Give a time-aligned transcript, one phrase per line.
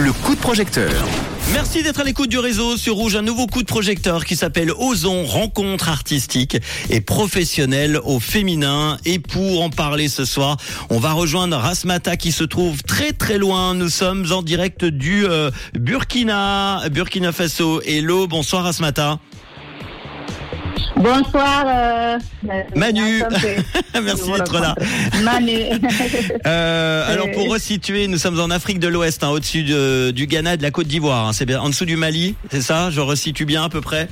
[0.00, 0.90] le coup de projecteur.
[1.52, 4.70] Merci d'être à l'écoute du réseau sur Rouge, un nouveau coup de projecteur qui s'appelle
[4.70, 6.56] Ozon, rencontre artistique
[6.88, 8.96] et professionnelle au féminin.
[9.04, 10.56] Et pour en parler ce soir,
[10.88, 13.74] on va rejoindre Rasmata qui se trouve très très loin.
[13.74, 17.82] Nous sommes en direct du euh, Burkina, Burkina Faso.
[17.82, 19.18] Hello, bonsoir Rasmata.
[20.96, 21.64] Bonsoir.
[21.66, 22.18] euh,
[22.74, 23.22] Manu.
[23.22, 23.58] euh,
[24.02, 24.74] Merci d'être là.
[25.22, 25.54] Manu.
[26.46, 30.26] Euh, alors Euh, pour resituer, nous sommes en Afrique de l'Ouest, hein, au-dessus de- du
[30.26, 31.28] Ghana et de la Côte d'Ivoire.
[31.28, 31.32] hein.
[31.32, 32.90] c'est bien en dessous du Mali, c'est ça?
[32.90, 34.08] Je resitue bien à peu près?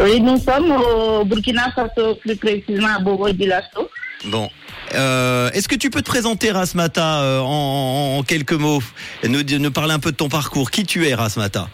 [0.00, 3.88] Oui, nous sommes au Burkina Faso, plus précisément à Bobo Dioulasso.
[4.26, 4.50] Bon.
[4.94, 8.82] Euh, Est-ce que tu peux te présenter Rasmata euh, en, en- en quelques mots?
[9.22, 11.68] Et nous, nous parler un peu de ton parcours Qui tu es Rasmata?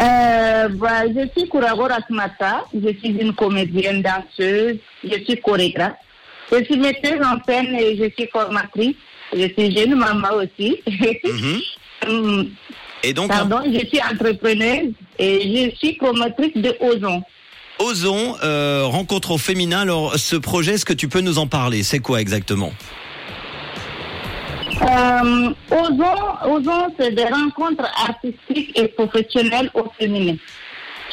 [0.00, 5.94] Euh, bah, je suis Kourago Rasmata, je suis une comédienne danseuse, je suis chorégraphe.
[6.50, 8.96] Je suis metteuse en scène et je suis formatrice.
[9.34, 10.80] Je suis jeune maman aussi.
[10.86, 11.60] Mhm.
[12.08, 12.50] Hum,
[13.04, 17.22] Et donc, Pardon, je suis entrepreneuse et je suis promotrice de Ozon.
[17.80, 19.80] Ozon, euh, rencontre au féminin.
[19.80, 21.82] Alors, ce projet, est-ce que tu peux nous en parler?
[21.82, 22.72] C'est quoi exactement?
[24.82, 30.36] Euh, Ozon, c'est des rencontres artistiques et professionnelles au féminin.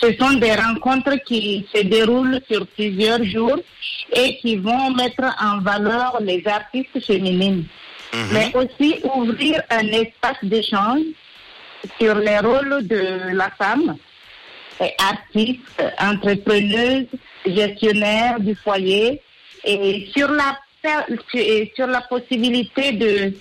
[0.02, 3.58] Ce sont des rencontres qui se déroulent sur plusieurs jours
[4.14, 7.66] et qui vont mettre en valeur les artistes féminines,
[8.14, 8.28] Mhm.
[8.34, 11.02] mais aussi ouvrir un espace d'échange
[12.00, 13.96] sur les rôles de la femme,
[15.12, 17.08] artiste, entrepreneuse,
[17.46, 19.22] gestionnaire du foyer,
[19.66, 20.58] et sur la,
[21.34, 23.34] et sur la possibilité de,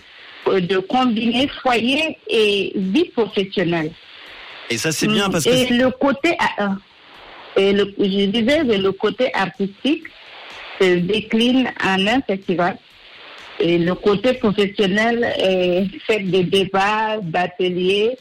[0.60, 3.92] de combiner foyer et vie professionnelle.
[4.70, 6.68] Et ça, c'est bien parce que Et le côté, euh,
[7.56, 10.04] et le, je disais, le côté artistique
[10.80, 12.76] se décline en un festival.
[13.60, 18.16] Et le côté professionnel est fait de débats, d'ateliers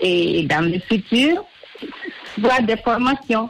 [0.00, 1.44] et dans le futur,
[2.38, 3.48] voire des formations.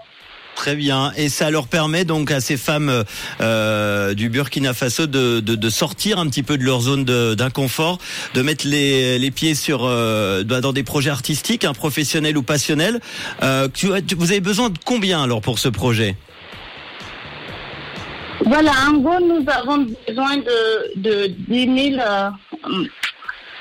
[0.58, 1.12] Très bien.
[1.16, 3.04] Et ça leur permet donc à ces femmes
[3.40, 7.98] euh, du Burkina Faso de, de, de sortir un petit peu de leur zone d'inconfort,
[8.34, 12.98] de mettre les, les pieds sur euh, dans des projets artistiques, un professionnel ou passionnel.
[13.44, 13.68] Euh,
[14.16, 16.16] vous avez besoin de combien alors pour ce projet?
[18.44, 22.30] Voilà, en gros, nous avons besoin de, de 10 000, euh,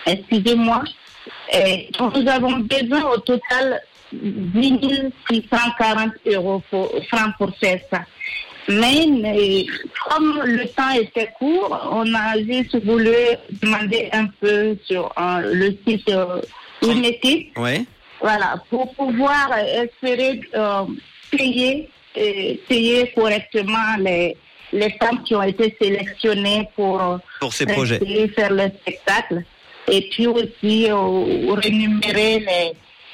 [0.07, 0.83] excusez-moi,
[1.53, 3.81] Et nous avons besoin au total
[4.11, 8.01] 10 640 euros pour, francs pour faire ça.
[8.69, 9.65] Mais, mais
[10.09, 13.13] comme le temps était court, on a juste voulu
[13.61, 16.41] demander un peu sur euh, le site euh,
[16.83, 17.83] une équipe Ouais.
[18.21, 20.83] voilà, pour pouvoir espérer euh,
[21.31, 21.87] payer,
[22.17, 24.35] euh, payer correctement les,
[24.73, 27.99] les femmes qui ont été sélectionnées pour Pour ces projets.
[28.35, 29.43] faire le spectacle.
[29.89, 30.27] Et puis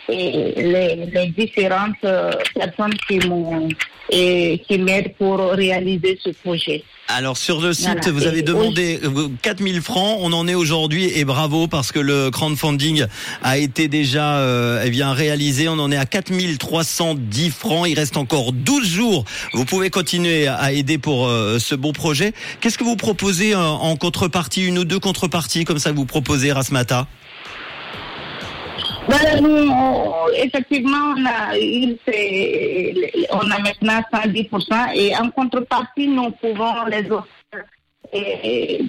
[0.09, 3.69] euh, et les, les différentes euh, personnes qui m'ont
[4.11, 6.83] et qui m'aident pour réaliser ce projet.
[7.07, 8.11] Alors sur le site, Voilà.
[8.11, 10.17] vous avez demandé euh, 4000 francs.
[10.21, 13.05] On en est aujourd'hui et bravo parce que le crowdfunding
[13.41, 15.67] a été déjà euh, eh bien réalisé.
[15.69, 17.87] On en est à 4310 francs.
[17.89, 19.25] Il reste encore 12 jours.
[19.53, 22.33] Vous pouvez continuer à aider pour euh, ce beau projet.
[22.61, 26.05] Qu'est-ce que vous proposez euh, en contrepartie, une ou deux contreparties comme ça que vous
[26.05, 27.07] proposez Rasmata?
[29.07, 29.69] Voilà, nous,
[30.37, 31.53] effectivement, on a,
[33.31, 37.65] on a maintenant 110% et en contrepartie, nous pouvons les offrir
[38.13, 38.79] et,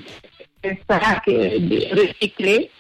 [0.62, 0.70] et
[1.26, 2.70] de recycler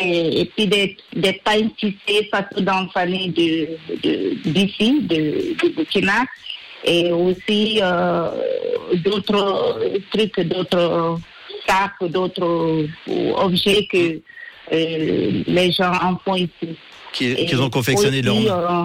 [0.00, 6.24] et, puis des, des pains tissés partout dans famille de- d'ici, de, de Burkina
[6.84, 8.28] et aussi euh,
[9.04, 9.78] d'autres
[10.12, 11.18] trucs, d'autres
[11.66, 12.86] sacs, d'autres
[13.36, 14.20] objets que
[14.72, 16.76] les gens en font ici.
[17.12, 18.84] qu'ils ont confectionné de leur aussi, euh,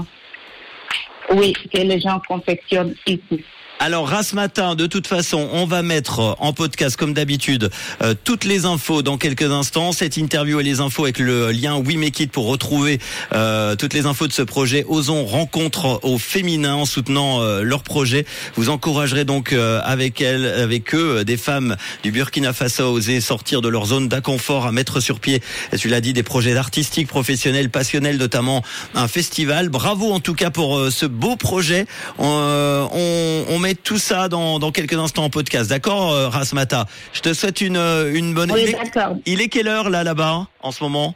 [1.34, 3.44] oui, que les gens confectionnent ici.
[3.80, 7.70] Alors, Ras Matin, de toute façon, on va mettre en podcast, comme d'habitude,
[8.02, 9.92] euh, toutes les infos dans quelques instants.
[9.92, 12.98] Cette interview et les infos avec le lien We Make It pour retrouver
[13.34, 14.84] euh, toutes les infos de ce projet.
[14.88, 18.26] Osons rencontre au féminin en soutenant euh, leur projet.
[18.56, 22.90] Vous encouragerez donc euh, avec elles, avec eux, euh, des femmes du Burkina Faso à
[22.90, 25.44] oser sortir de leur zone d'inconfort, à mettre sur pied,
[25.78, 28.64] tu l'as dit, des projets artistiques, professionnels, passionnels, notamment
[28.96, 29.70] un festival.
[29.70, 31.86] Bravo en tout cas pour euh, ce beau projet.
[32.20, 35.70] Euh, on, on met tout ça dans, dans quelques instants en podcast.
[35.70, 36.86] D'accord, euh, Rasmata?
[37.14, 38.52] Je te souhaite une, euh, une bonne...
[38.52, 39.18] Oui, il, est, d'accord.
[39.26, 41.16] il est quelle heure là, là-bas, en ce moment?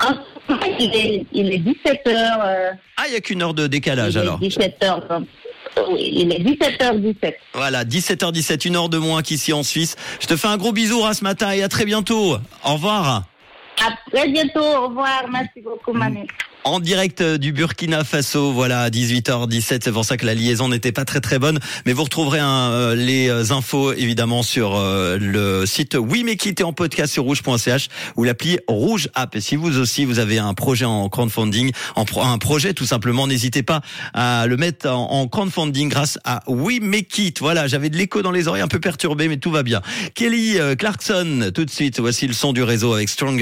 [0.00, 2.76] En ce moment, il est, il est 17h.
[2.96, 4.40] Ah, il y a qu'une heure de décalage alors.
[4.40, 5.24] 17h.
[5.88, 7.34] Oui, il est 17h17.
[7.54, 9.96] Voilà, 17h17, une heure de moins qu'ici en Suisse.
[10.20, 12.36] Je te fais un gros bisou ce matin et à très bientôt.
[12.64, 13.24] Au revoir.
[13.84, 14.62] À très bientôt.
[14.62, 15.24] Au revoir.
[15.30, 16.26] Merci beaucoup, Manu
[16.64, 18.52] en direct euh, du Burkina Faso.
[18.52, 19.80] Voilà, à 18h17.
[19.84, 21.60] C'est pour ça que la liaison n'était pas très très bonne.
[21.86, 27.12] Mais vous retrouverez euh, les euh, infos évidemment sur le site Oui mais en podcast
[27.12, 29.36] sur rouge.ch ou l'appli Rouge App.
[29.36, 33.26] Et si vous aussi vous avez un projet en crowdfunding, en un projet tout simplement,
[33.26, 33.80] n'hésitez pas
[34.14, 37.06] à le mettre en, crowdfunding grâce à Oui mais
[37.40, 39.82] Voilà, j'avais de l'écho dans les oreilles un peu perturbé, mais tout va bien.
[40.14, 42.00] Kelly Clarkson, tout de suite.
[42.00, 43.32] Voici le son du réseau avec Strong.